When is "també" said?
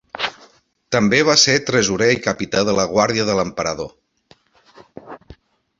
0.95-1.19